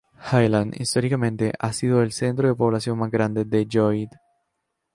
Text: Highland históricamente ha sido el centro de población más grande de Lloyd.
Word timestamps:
Highland 0.17 0.73
históricamente 0.81 1.53
ha 1.59 1.73
sido 1.73 2.01
el 2.01 2.11
centro 2.11 2.47
de 2.47 2.55
población 2.55 2.97
más 2.97 3.11
grande 3.11 3.45
de 3.45 3.67
Lloyd. 3.67 4.09